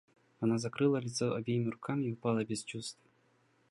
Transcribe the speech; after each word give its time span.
Она 0.39 0.57
закрыла 0.57 0.97
лицо 0.97 1.35
обеими 1.35 1.69
руками 1.69 2.05
и 2.07 2.13
упала 2.13 2.43
без 2.43 2.63
чувств. 2.63 2.97